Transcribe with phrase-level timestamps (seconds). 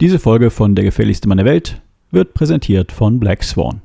[0.00, 3.82] Diese Folge von Der gefährlichste Mann der Welt wird präsentiert von Black Swan.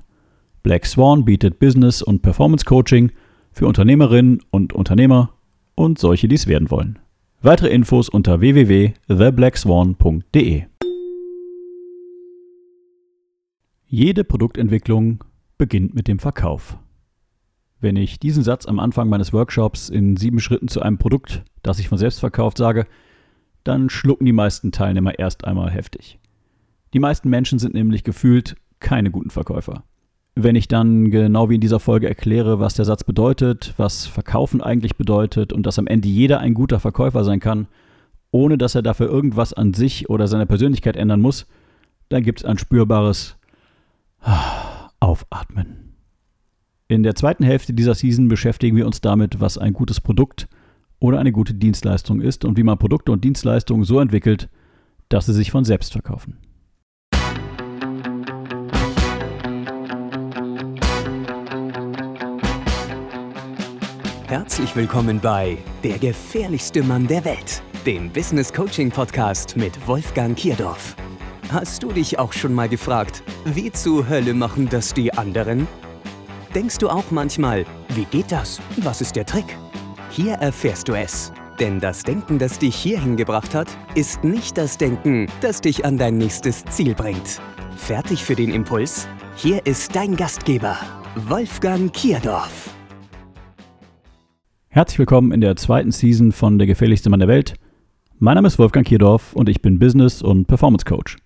[0.64, 3.12] Black Swan bietet Business- und Performance-Coaching
[3.52, 5.34] für Unternehmerinnen und Unternehmer
[5.76, 7.00] und solche, die es werden wollen.
[7.42, 10.64] Weitere Infos unter www.theblackswan.de.
[13.88, 15.22] Jede Produktentwicklung
[15.58, 16.78] beginnt mit dem Verkauf.
[17.82, 21.76] Wenn ich diesen Satz am Anfang meines Workshops in sieben Schritten zu einem Produkt, das
[21.76, 22.88] sich von selbst verkauft, sage,
[23.66, 26.20] dann schlucken die meisten Teilnehmer erst einmal heftig.
[26.94, 29.84] Die meisten Menschen sind nämlich gefühlt keine guten Verkäufer.
[30.36, 34.62] Wenn ich dann genau wie in dieser Folge erkläre, was der Satz bedeutet, was Verkaufen
[34.62, 37.68] eigentlich bedeutet und dass am Ende jeder ein guter Verkäufer sein kann,
[38.32, 41.48] ohne dass er dafür irgendwas an sich oder seiner Persönlichkeit ändern muss,
[42.10, 43.38] dann gibt es ein spürbares
[45.00, 45.96] Aufatmen.
[46.88, 50.48] In der zweiten Hälfte dieser Season beschäftigen wir uns damit, was ein gutes Produkt
[51.00, 54.50] oder eine gute Dienstleistung ist und wie man Produkte und Dienstleistungen so entwickelt,
[55.10, 56.38] dass sie sich von selbst verkaufen.
[64.28, 70.96] Herzlich willkommen bei Der gefährlichste Mann der Welt, dem Business Coaching Podcast mit Wolfgang Kierdorf.
[71.50, 75.68] Hast du dich auch schon mal gefragt, wie zur Hölle machen das die anderen?
[76.56, 78.60] Denkst du auch manchmal, wie geht das?
[78.78, 79.56] Was ist der Trick?
[80.16, 81.34] Hier erfährst du es.
[81.60, 85.98] Denn das Denken, das dich hierhin gebracht hat, ist nicht das Denken, das dich an
[85.98, 87.42] dein nächstes Ziel bringt.
[87.76, 89.10] Fertig für den Impuls?
[89.36, 90.78] Hier ist dein Gastgeber,
[91.28, 92.74] Wolfgang Kierdorf.
[94.70, 97.56] Herzlich willkommen in der zweiten Season von Der gefährlichste Mann der Welt.
[98.18, 101.18] Mein Name ist Wolfgang Kierdorf und ich bin Business- und Performance Coach.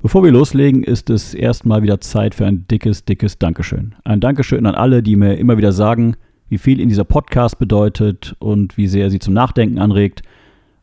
[0.00, 3.96] Bevor wir loslegen, ist es erstmal wieder Zeit für ein dickes, dickes Dankeschön.
[4.04, 6.14] Ein Dankeschön an alle, die mir immer wieder sagen,
[6.48, 10.22] wie viel Ihnen dieser Podcast bedeutet und wie sehr Sie zum Nachdenken anregt.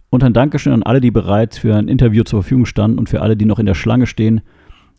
[0.10, 3.22] Und ein Dankeschön an alle, die bereits für ein Interview zur Verfügung standen und für
[3.22, 4.42] alle, die noch in der Schlange stehen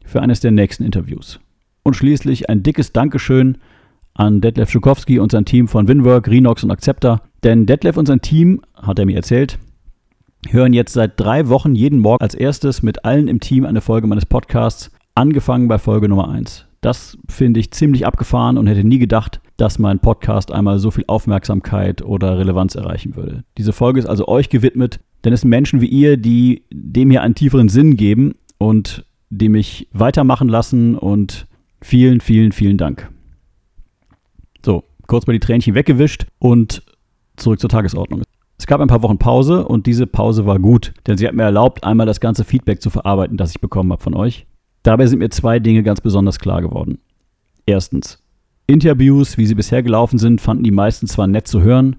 [0.04, 1.40] für eines der nächsten Interviews.
[1.82, 3.58] Und schließlich ein dickes Dankeschön
[4.14, 7.22] an Detlef Schukowski und sein Team von Winwork, Renox und Accepta.
[7.42, 9.58] Denn Detlef und sein Team, hat er mir erzählt,
[10.48, 14.06] hören jetzt seit drei Wochen jeden Morgen als erstes mit allen im Team eine Folge
[14.06, 16.66] meines Podcasts, angefangen bei Folge Nummer 1.
[16.80, 21.04] Das finde ich ziemlich abgefahren und hätte nie gedacht, dass mein Podcast einmal so viel
[21.06, 23.44] Aufmerksamkeit oder Relevanz erreichen würde.
[23.56, 27.22] Diese Folge ist also euch gewidmet, denn es sind Menschen wie ihr, die dem hier
[27.22, 31.46] einen tieferen Sinn geben und die mich weitermachen lassen und
[31.80, 33.10] vielen, vielen, vielen Dank.
[34.64, 36.82] So, kurz mal die Tränchen weggewischt und
[37.36, 38.22] zurück zur Tagesordnung.
[38.58, 41.42] Es gab ein paar Wochen Pause und diese Pause war gut, denn sie hat mir
[41.42, 44.46] erlaubt, einmal das ganze Feedback zu verarbeiten, das ich bekommen habe von euch.
[44.82, 46.98] Dabei sind mir zwei Dinge ganz besonders klar geworden.
[47.66, 48.22] Erstens,
[48.66, 51.96] Interviews, wie sie bisher gelaufen sind, fanden die meisten zwar nett zu hören,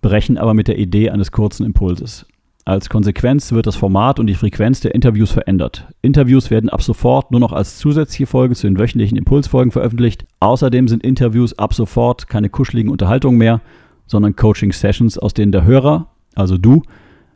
[0.00, 2.26] brechen aber mit der Idee eines kurzen Impulses.
[2.66, 5.86] Als Konsequenz wird das Format und die Frequenz der Interviews verändert.
[6.00, 10.24] Interviews werden ab sofort nur noch als zusätzliche Folge zu den wöchentlichen Impulsfolgen veröffentlicht.
[10.40, 13.60] Außerdem sind Interviews ab sofort keine kuscheligen Unterhaltungen mehr,
[14.06, 16.82] sondern Coaching-Sessions, aus denen der Hörer, also du,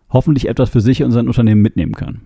[0.09, 2.22] hoffentlich etwas für sich und sein Unternehmen mitnehmen kann.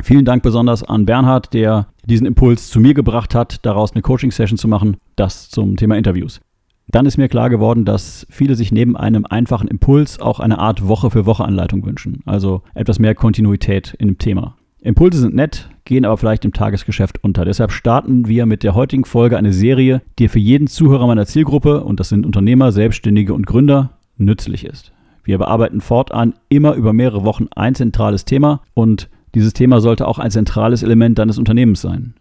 [0.00, 4.58] Vielen Dank besonders an Bernhard, der diesen Impuls zu mir gebracht hat, daraus eine Coaching-Session
[4.58, 6.40] zu machen, das zum Thema Interviews.
[6.88, 10.86] Dann ist mir klar geworden, dass viele sich neben einem einfachen Impuls auch eine Art
[10.86, 14.56] Woche-für-Woche-Anleitung wünschen, also etwas mehr Kontinuität in dem Thema.
[14.82, 17.44] Impulse sind nett, gehen aber vielleicht im Tagesgeschäft unter.
[17.44, 21.84] Deshalb starten wir mit der heutigen Folge eine Serie, die für jeden Zuhörer meiner Zielgruppe,
[21.84, 24.92] und das sind Unternehmer, Selbstständige und Gründer, nützlich ist.
[25.24, 30.18] Wir bearbeiten fortan immer über mehrere Wochen ein zentrales Thema und dieses Thema sollte auch
[30.18, 32.14] ein zentrales Element deines Unternehmens sein.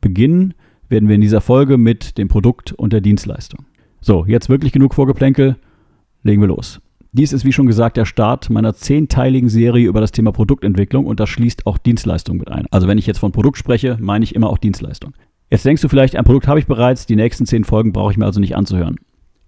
[0.00, 0.54] Beginnen
[0.88, 3.64] werden wir in dieser Folge mit dem Produkt und der Dienstleistung.
[4.00, 5.56] So, jetzt wirklich genug Vorgeplänkel,
[6.22, 6.80] legen wir los.
[7.12, 11.18] Dies ist wie schon gesagt der Start meiner zehnteiligen Serie über das Thema Produktentwicklung und
[11.18, 12.66] das schließt auch Dienstleistung mit ein.
[12.70, 15.14] Also wenn ich jetzt von Produkt spreche, meine ich immer auch Dienstleistung.
[15.50, 18.18] Jetzt denkst du vielleicht, ein Produkt habe ich bereits, die nächsten zehn Folgen brauche ich
[18.18, 18.96] mir also nicht anzuhören.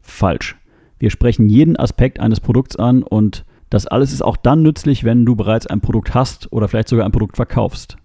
[0.00, 0.56] Falsch.
[0.98, 5.24] Wir sprechen jeden Aspekt eines Produkts an und das alles ist auch dann nützlich, wenn
[5.24, 7.96] du bereits ein Produkt hast oder vielleicht sogar ein Produkt verkaufst.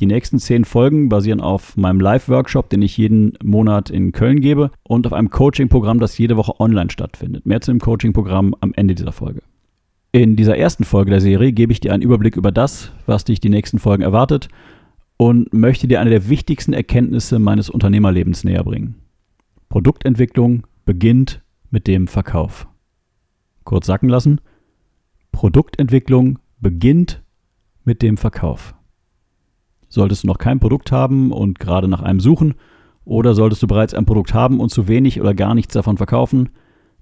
[0.00, 4.70] Die nächsten zehn Folgen basieren auf meinem Live-Workshop, den ich jeden Monat in Köln gebe,
[4.84, 7.44] und auf einem Coaching-Programm, das jede Woche online stattfindet.
[7.44, 9.42] Mehr zu dem Coaching-Programm am Ende dieser Folge.
[10.12, 13.40] In dieser ersten Folge der Serie gebe ich dir einen Überblick über das, was dich
[13.40, 14.48] die nächsten Folgen erwartet
[15.16, 18.94] und möchte dir eine der wichtigsten Erkenntnisse meines Unternehmerlebens näher bringen.
[19.70, 22.68] Produktentwicklung beginnt mit dem Verkauf.
[23.64, 24.40] Kurz sacken lassen.
[25.36, 27.22] Produktentwicklung beginnt
[27.84, 28.74] mit dem Verkauf.
[29.86, 32.54] Solltest du noch kein Produkt haben und gerade nach einem suchen,
[33.04, 36.48] oder solltest du bereits ein Produkt haben und zu wenig oder gar nichts davon verkaufen,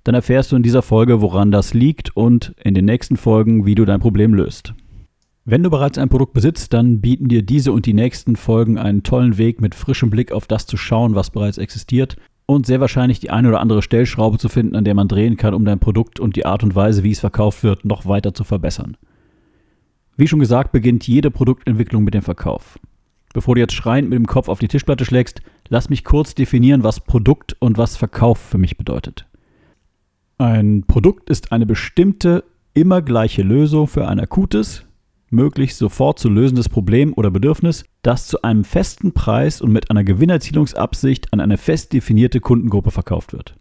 [0.03, 3.77] dann erfährst du in dieser Folge, woran das liegt und in den nächsten Folgen, wie
[3.77, 4.75] du dein Problem löst.
[5.45, 9.05] Wenn du bereits ein Produkt besitzt, dann bieten dir diese und die nächsten Folgen einen
[9.05, 13.21] tollen Weg, mit frischem Blick auf das zu schauen, was bereits existiert und sehr wahrscheinlich
[13.21, 16.21] die eine oder andere Stellschraube zu finden, an der man drehen kann, um dein Produkt
[16.21, 18.97] und die Art und Weise, wie es verkauft wird, noch weiter zu verbessern.
[20.17, 22.79] Wie schon gesagt, beginnt jede Produktentwicklung mit dem Verkauf.
[23.33, 26.85] Bevor du jetzt schreiend mit dem Kopf auf die Tischplatte schlägst, lass mich kurz definieren,
[26.85, 29.27] was Produkt und was Verkauf für mich bedeutet.
[30.39, 32.45] Ein Produkt ist eine bestimmte,
[32.75, 34.85] immer gleiche Lösung für ein akutes,
[35.35, 40.05] möglichst sofort zu lösendes Problem oder Bedürfnis, das zu einem festen Preis und mit einer
[40.05, 43.55] Gewinnerzielungsabsicht an eine fest definierte Kundengruppe verkauft wird.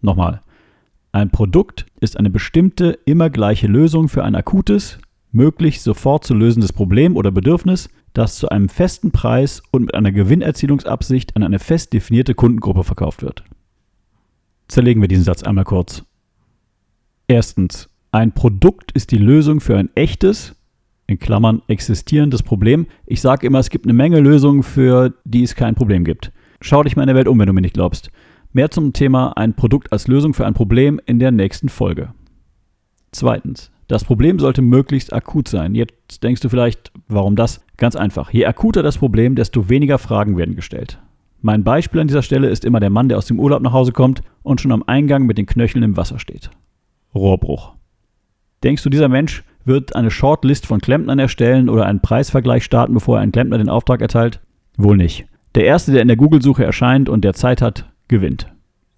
[0.00, 0.40] Nochmal.
[1.12, 4.98] Ein Produkt ist eine bestimmte, immer gleiche Lösung für ein akutes,
[5.30, 10.12] möglichst sofort zu lösendes Problem oder Bedürfnis, das zu einem festen Preis und mit einer
[10.12, 13.44] Gewinnerzielungsabsicht an eine fest definierte Kundengruppe verkauft wird.
[14.68, 16.04] Zerlegen wir diesen Satz einmal kurz.
[17.28, 17.88] Erstens.
[18.14, 20.54] Ein Produkt ist die Lösung für ein echtes,
[21.08, 22.86] in Klammern existierendes Problem.
[23.06, 26.30] Ich sage immer, es gibt eine Menge Lösungen, für die es kein Problem gibt.
[26.60, 28.12] Schau dich mal in der Welt um, wenn du mir nicht glaubst.
[28.52, 32.14] Mehr zum Thema ein Produkt als Lösung für ein Problem in der nächsten Folge.
[33.10, 33.72] Zweitens.
[33.88, 35.74] Das Problem sollte möglichst akut sein.
[35.74, 37.64] Jetzt denkst du vielleicht, warum das?
[37.78, 38.30] Ganz einfach.
[38.30, 41.00] Je akuter das Problem, desto weniger Fragen werden gestellt.
[41.42, 43.90] Mein Beispiel an dieser Stelle ist immer der Mann, der aus dem Urlaub nach Hause
[43.90, 46.50] kommt und schon am Eingang mit den Knöcheln im Wasser steht.
[47.12, 47.74] Rohrbruch.
[48.64, 53.18] Denkst du, dieser Mensch wird eine Shortlist von Klempnern erstellen oder einen Preisvergleich starten, bevor
[53.18, 54.40] er einen Klempner den Auftrag erteilt?
[54.78, 55.26] Wohl nicht.
[55.54, 58.50] Der Erste, der in der Google-Suche erscheint und der Zeit hat, gewinnt.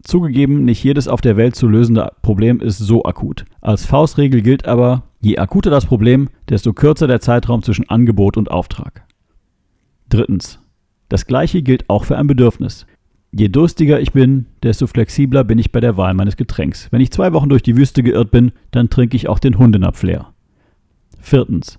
[0.02, 3.44] Zugegeben, nicht jedes auf der Welt zu lösende Problem ist so akut.
[3.60, 8.52] Als Faustregel gilt aber, je akuter das Problem, desto kürzer der Zeitraum zwischen Angebot und
[8.52, 9.04] Auftrag.
[10.08, 10.60] Drittens.
[11.08, 12.86] Das gleiche gilt auch für ein Bedürfnis.
[13.38, 16.91] Je durstiger ich bin, desto flexibler bin ich bei der Wahl meines Getränks.
[16.91, 20.03] Wenn ich zwei Wochen durch die Wüste geirrt bin, dann trinke ich auch den Hundenapf.
[21.19, 21.79] Viertens.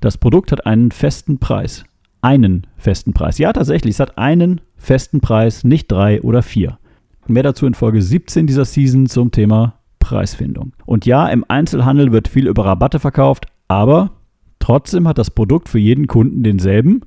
[0.00, 1.84] Das Produkt hat einen festen Preis.
[2.20, 3.38] Einen festen Preis.
[3.38, 6.78] Ja, tatsächlich, es hat einen festen Preis, nicht drei oder vier.
[7.26, 10.74] Mehr dazu in Folge 17 dieser Season zum Thema Preisfindung.
[10.84, 14.10] Und ja, im Einzelhandel wird viel über Rabatte verkauft, aber
[14.58, 17.00] trotzdem hat das Produkt für jeden Kunden denselben,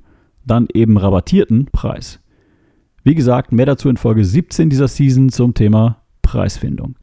[0.44, 2.18] dann eben rabattierten Preis.
[3.06, 6.96] Wie gesagt, mehr dazu in Folge 17 dieser Season zum Thema Preisfindung.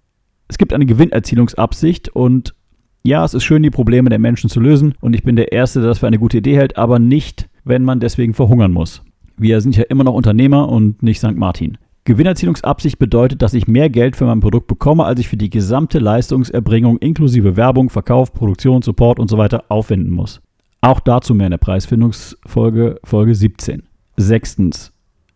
[0.48, 2.56] Es gibt eine Gewinnerzielungsabsicht und
[3.04, 5.80] ja, es ist schön, die Probleme der Menschen zu lösen und ich bin der Erste,
[5.80, 9.04] der das für eine gute Idee hält, aber nicht, wenn man deswegen verhungern muss.
[9.38, 11.36] Wir sind ja immer noch Unternehmer und nicht St.
[11.36, 11.78] Martin.
[12.06, 16.00] Gewinnerzielungsabsicht bedeutet, dass ich mehr Geld für mein Produkt bekomme, als ich für die gesamte
[16.00, 20.42] Leistungserbringung inklusive Werbung, Verkauf, Produktion, Support und so weiter aufwenden muss.
[20.82, 23.84] Auch dazu mehr in der Preisfindungsfolge Folge 17.
[24.18, 24.91] Sechstens.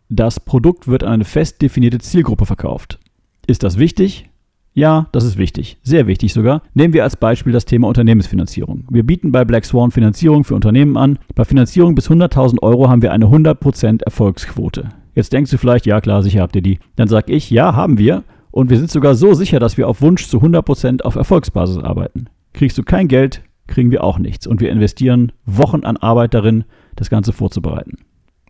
[0.08, 3.00] Das Produkt wird an eine fest definierte Zielgruppe verkauft.
[3.46, 4.30] Ist das wichtig?
[4.72, 5.78] Ja, das ist wichtig.
[5.82, 6.62] Sehr wichtig sogar.
[6.74, 8.84] Nehmen wir als Beispiel das Thema Unternehmensfinanzierung.
[8.90, 11.18] Wir bieten bei Black Swan Finanzierung für Unternehmen an.
[11.34, 14.90] Bei Finanzierung bis 100.000 Euro haben wir eine 100% Erfolgsquote.
[15.14, 16.78] Jetzt denkst du vielleicht, ja klar, sicher habt ihr die.
[16.94, 18.22] Dann sag ich, ja, haben wir.
[18.50, 22.26] Und wir sind sogar so sicher, dass wir auf Wunsch zu 100% auf Erfolgsbasis arbeiten.
[22.52, 24.46] Kriegst du kein Geld, kriegen wir auch nichts.
[24.46, 26.64] Und wir investieren Wochen an Arbeit darin,
[26.94, 27.96] das Ganze vorzubereiten.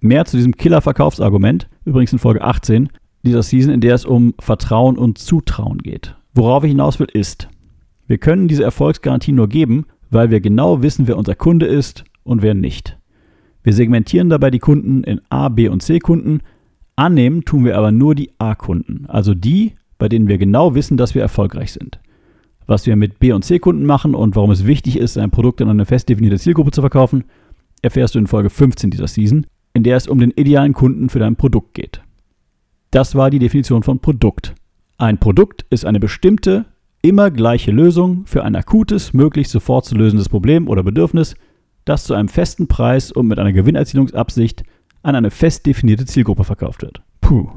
[0.01, 2.91] Mehr zu diesem Killer-Verkaufsargument, übrigens in Folge 18
[3.25, 6.15] dieser Season, in der es um Vertrauen und Zutrauen geht.
[6.35, 7.49] Worauf ich hinaus will, ist,
[8.07, 12.43] wir können diese Erfolgsgarantie nur geben, weil wir genau wissen, wer unser Kunde ist und
[12.43, 12.99] wer nicht.
[13.63, 16.41] Wir segmentieren dabei die Kunden in A, B und C Kunden.
[16.95, 21.15] Annehmen tun wir aber nur die A-Kunden, also die, bei denen wir genau wissen, dass
[21.15, 21.99] wir erfolgreich sind.
[22.67, 25.61] Was wir mit B und C Kunden machen und warum es wichtig ist, ein Produkt
[25.63, 27.25] an eine fest definierte Zielgruppe zu verkaufen,
[27.83, 31.19] erfährst du in Folge 15 dieser Season in der es um den idealen Kunden für
[31.19, 32.01] dein Produkt geht.
[32.91, 34.55] Das war die Definition von Produkt.
[34.97, 36.65] Ein Produkt ist eine bestimmte,
[37.03, 41.35] immer gleiche Lösung für ein akutes, möglichst sofort zu lösendes Problem oder Bedürfnis,
[41.85, 44.65] das zu einem festen Preis und mit einer Gewinnerzielungsabsicht
[45.03, 47.03] an eine fest definierte Zielgruppe verkauft wird.
[47.21, 47.51] Puh.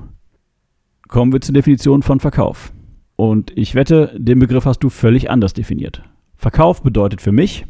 [1.07, 2.73] Kommen wir zur Definition von Verkauf.
[3.15, 6.03] Und ich wette, den Begriff hast du völlig anders definiert.
[6.35, 7.65] Verkauf bedeutet für mich,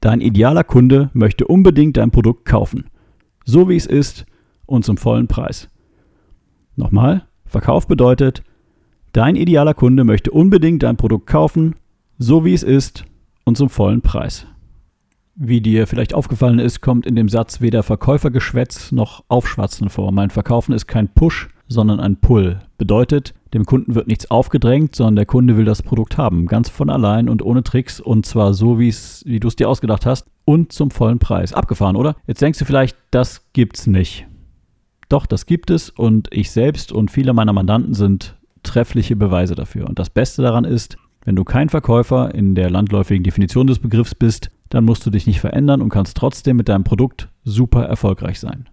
[0.00, 2.86] dein idealer Kunde möchte unbedingt dein Produkt kaufen
[3.44, 4.26] so wie es ist
[4.66, 5.68] und zum vollen Preis.
[6.76, 8.42] Nochmal, Verkauf bedeutet,
[9.12, 11.74] dein idealer Kunde möchte unbedingt dein Produkt kaufen,
[12.18, 13.04] so wie es ist
[13.44, 14.46] und zum vollen Preis.
[15.34, 20.12] Wie dir vielleicht aufgefallen ist, kommt in dem Satz weder Verkäufergeschwätz noch Aufschwatzen vor.
[20.12, 22.60] Mein Verkaufen ist kein Push, sondern ein Pull.
[22.78, 26.46] Bedeutet, dem Kunden wird nichts aufgedrängt, sondern der Kunde will das Produkt haben.
[26.46, 28.94] Ganz von allein und ohne Tricks und zwar so, wie
[29.40, 31.52] du es dir ausgedacht hast und zum vollen Preis.
[31.52, 32.14] Abgefahren, oder?
[32.26, 34.26] Jetzt denkst du vielleicht, das gibt's nicht.
[35.08, 39.88] Doch, das gibt es und ich selbst und viele meiner Mandanten sind treffliche Beweise dafür.
[39.88, 44.14] Und das Beste daran ist, wenn du kein Verkäufer in der landläufigen Definition des Begriffs
[44.14, 48.40] bist, dann musst du dich nicht verändern und kannst trotzdem mit deinem Produkt super erfolgreich
[48.40, 48.68] sein.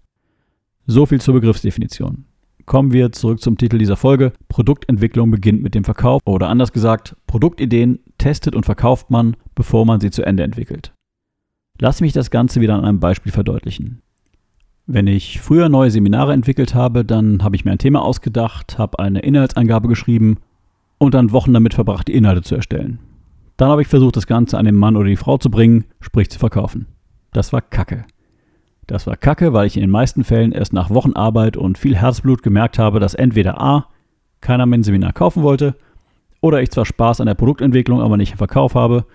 [0.88, 2.26] So viel zur Begriffsdefinition.
[2.70, 4.32] Kommen wir zurück zum Titel dieser Folge.
[4.48, 10.00] Produktentwicklung beginnt mit dem Verkauf oder anders gesagt, Produktideen testet und verkauft man, bevor man
[10.00, 10.94] sie zu Ende entwickelt.
[11.80, 14.04] Lass mich das Ganze wieder an einem Beispiel verdeutlichen.
[14.86, 19.00] Wenn ich früher neue Seminare entwickelt habe, dann habe ich mir ein Thema ausgedacht, habe
[19.00, 20.38] eine Inhaltsangabe geschrieben
[21.00, 23.00] und dann Wochen damit verbracht, die Inhalte zu erstellen.
[23.58, 26.30] Dann habe ich versucht, das Ganze an den Mann oder die Frau zu bringen, sprich
[26.30, 26.86] zu verkaufen.
[27.34, 28.06] Das war Kacke.
[28.90, 31.96] Das war Kacke, weil ich in den meisten Fällen erst nach Wochen Arbeit und viel
[31.96, 33.86] Herzblut gemerkt habe, dass entweder A,
[34.42, 35.76] keiner mein Seminar kaufen wollte,
[36.42, 39.06] oder ich zwar Spaß an der Produktentwicklung, aber nicht im Verkauf habe,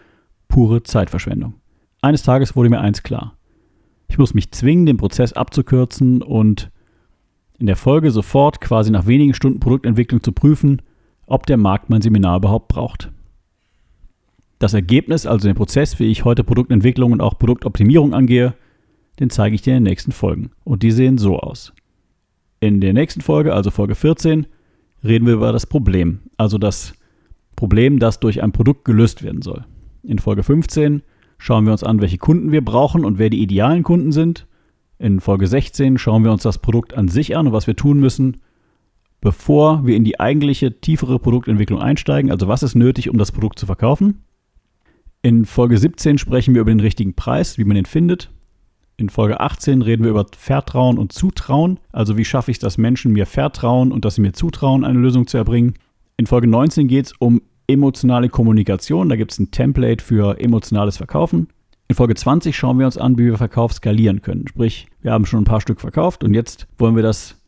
[0.47, 1.55] pure Zeitverschwendung.
[2.03, 3.35] Eines Tages wurde mir eins klar.
[4.07, 6.71] Ich muss mich zwingen, den Prozess abzukürzen und
[7.59, 10.83] in der Folge sofort quasi nach wenigen Stunden Produktentwicklung zu prüfen,
[11.27, 13.11] ob der Markt mein Seminar überhaupt braucht.
[14.61, 18.55] Das Ergebnis, also den Prozess, wie ich heute Produktentwicklung und auch Produktoptimierung angehe,
[19.21, 20.51] den zeige ich dir in den nächsten Folgen.
[20.65, 21.73] Und die sehen so aus.
[22.61, 24.47] In der nächsten Folge, also Folge 14,
[25.05, 26.95] reden wir über das Problem, also das
[27.57, 29.65] Problem, das durch ein Produkt gelöst werden soll.
[30.03, 31.03] In Folge 15
[31.39, 34.47] schauen wir uns an, welche Kunden wir brauchen und wer die idealen Kunden sind.
[34.99, 38.01] In Folge 16 schauen wir uns das Produkt an sich an und was wir tun
[38.01, 38.39] müssen,
[39.21, 42.31] bevor wir in die eigentliche tiefere Produktentwicklung einsteigen.
[42.31, 44.23] Also was ist nötig, um das Produkt zu verkaufen.
[45.23, 48.31] In Folge 17 sprechen wir über den richtigen Preis, wie man den findet.
[48.97, 52.79] In Folge 18 reden wir über Vertrauen und Zutrauen, also wie schaffe ich es, dass
[52.79, 55.75] Menschen mir vertrauen und dass sie mir zutrauen, eine Lösung zu erbringen.
[56.17, 60.97] In Folge 19 geht es um emotionale Kommunikation, da gibt es ein Template für emotionales
[60.97, 61.49] Verkaufen.
[61.89, 64.47] In Folge 20 schauen wir uns an, wie wir Verkauf skalieren können.
[64.47, 67.41] Sprich, wir haben schon ein paar Stück verkauft und jetzt wollen wir das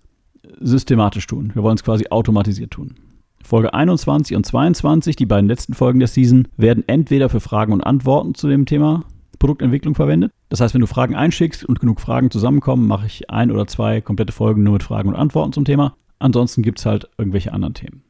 [0.61, 1.53] systematisch tun.
[1.55, 2.97] Wir wollen es quasi automatisiert tun.
[3.43, 7.83] Folge 21 und 22, die beiden letzten Folgen der Season, werden entweder für Fragen und
[7.83, 9.05] Antworten zu dem Thema
[9.39, 10.33] Produktentwicklung verwendet.
[10.49, 14.01] Das heißt, wenn du Fragen einschickst und genug Fragen zusammenkommen, mache ich ein oder zwei
[14.01, 15.97] komplette Folgen nur mit Fragen und Antworten zum Thema.
[16.19, 18.03] Ansonsten gibt es halt irgendwelche anderen Themen.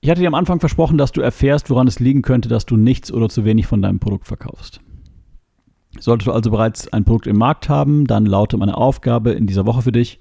[0.00, 2.76] Ich hatte dir am Anfang versprochen, dass du erfährst, woran es liegen könnte, dass du
[2.76, 4.80] nichts oder zu wenig von deinem Produkt verkaufst.
[5.98, 9.64] Solltest du also bereits ein Produkt im Markt haben, dann lautet meine Aufgabe in dieser
[9.64, 10.20] Woche für dich,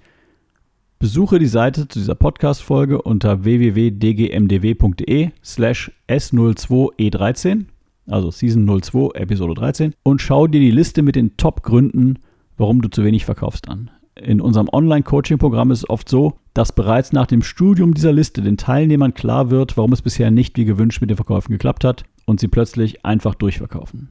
[1.00, 7.66] Besuche die Seite zu dieser Podcast-Folge unter www.dgmdw.de slash s02e13,
[8.08, 12.20] also Season 02, Episode 13, und schau dir die Liste mit den Top-Gründen,
[12.58, 13.92] warum du zu wenig verkaufst an.
[14.16, 18.58] In unserem Online-Coaching-Programm ist es oft so, dass bereits nach dem Studium dieser Liste den
[18.58, 22.40] Teilnehmern klar wird, warum es bisher nicht wie gewünscht mit den Verkäufen geklappt hat und
[22.40, 24.10] sie plötzlich einfach durchverkaufen.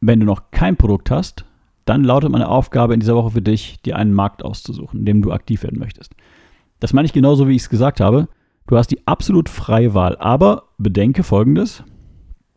[0.00, 1.44] Wenn du noch kein Produkt hast,
[1.84, 5.22] dann lautet meine Aufgabe in dieser Woche für dich, dir einen Markt auszusuchen, in dem
[5.22, 6.14] du aktiv werden möchtest.
[6.78, 8.28] Das meine ich genauso, wie ich es gesagt habe.
[8.66, 10.16] Du hast die absolut freie Wahl.
[10.18, 11.82] Aber bedenke folgendes.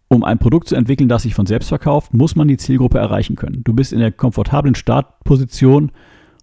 [0.07, 3.35] Um ein Produkt zu entwickeln, das sich von selbst verkauft, muss man die Zielgruppe erreichen
[3.35, 3.63] können.
[3.63, 5.91] Du bist in der komfortablen Startposition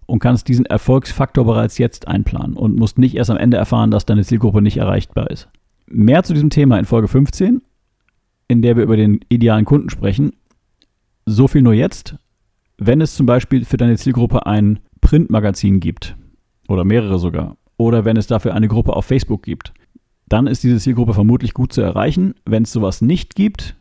[0.05, 4.05] und kannst diesen Erfolgsfaktor bereits jetzt einplanen und musst nicht erst am Ende erfahren, dass
[4.05, 5.47] deine Zielgruppe nicht erreichbar ist.
[5.87, 7.61] Mehr zu diesem Thema in Folge 15,
[8.49, 10.33] in der wir über den idealen Kunden sprechen.
[11.25, 12.15] So viel nur jetzt
[12.77, 16.15] wenn es zum Beispiel für deine Zielgruppe ein Printmagazin gibt
[16.67, 19.73] oder mehrere sogar oder wenn es dafür eine Gruppe auf Facebook gibt,
[20.27, 22.35] dann ist diese Zielgruppe vermutlich gut zu erreichen.
[22.45, 23.75] Wenn es sowas nicht gibt,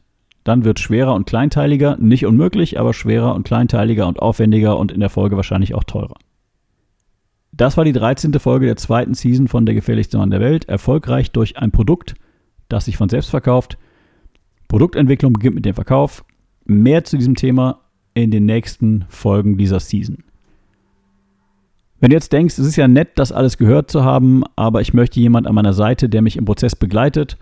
[0.44, 5.00] dann wird schwerer und kleinteiliger, nicht unmöglich, aber schwerer und kleinteiliger und aufwendiger und in
[5.00, 6.16] der Folge wahrscheinlich auch teurer.
[7.52, 8.32] Das war die 13.
[8.34, 10.68] Folge der zweiten Season von Der gefährlichste Mann der Welt.
[10.68, 12.14] Erfolgreich durch ein Produkt,
[12.68, 13.78] das sich von selbst verkauft.
[14.68, 16.24] Produktentwicklung beginnt mit dem Verkauf.
[16.64, 17.80] Mehr zu diesem Thema
[18.14, 20.24] in den nächsten Folgen dieser Season.
[22.02, 24.92] Wenn du jetzt denkst, es ist ja nett, das alles gehört zu haben, aber ich
[24.92, 27.38] möchte jemand an meiner Seite, der mich im Prozess begleitet,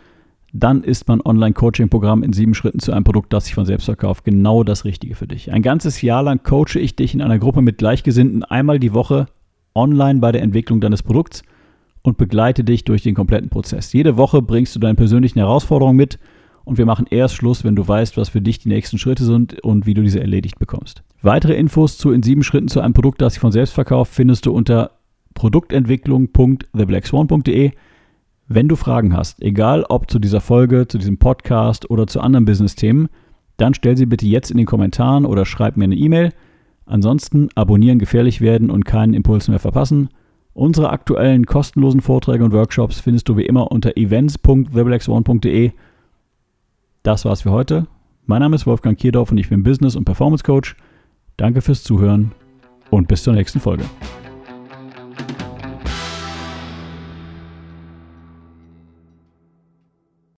[0.53, 4.23] dann ist mein Online-Coaching-Programm in sieben Schritten zu einem Produkt, das sich von selbst verkauft,
[4.23, 5.51] genau das Richtige für dich.
[5.51, 9.29] Ein ganzes Jahr lang coache ich dich in einer Gruppe mit Gleichgesinnten einmal die Woche
[9.75, 11.43] online bei der Entwicklung deines Produkts
[12.03, 13.95] und begleite dich durch den kompletten Prozess.
[13.95, 16.19] Jede Woche bringst du deine persönlichen Herausforderungen mit
[16.65, 19.63] und wir machen erst Schluss, wenn du weißt, was für dich die nächsten Schritte sind
[19.63, 21.03] und wie du diese erledigt bekommst.
[21.23, 24.47] Weitere Infos zu in sieben Schritten zu einem Produkt, das sich von selbst verkauft, findest
[24.47, 24.93] du unter
[25.35, 27.73] produktentwicklung.theblackswan.de.
[28.49, 32.45] Wenn du Fragen hast, egal ob zu dieser Folge, zu diesem Podcast oder zu anderen
[32.45, 33.09] Business-Themen,
[33.57, 36.33] dann stell sie bitte jetzt in den Kommentaren oder schreib mir eine E-Mail.
[36.87, 40.09] Ansonsten abonnieren, gefährlich werden und keinen Impuls mehr verpassen.
[40.53, 45.71] Unsere aktuellen kostenlosen Vorträge und Workshops findest du wie immer unter events.theblackswan.de
[47.03, 47.87] das war's für heute.
[48.27, 50.77] Mein Name ist Wolfgang Kierdorf und ich bin Business- und Performance Coach.
[51.37, 52.33] Danke fürs Zuhören
[52.91, 53.85] und bis zur nächsten Folge.